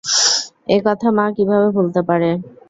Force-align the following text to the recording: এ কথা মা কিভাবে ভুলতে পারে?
এ 0.67 0.77
কথা 0.85 1.07
মা 1.17 1.25
কিভাবে 1.37 1.67
ভুলতে 1.75 2.01
পারে? 2.09 2.29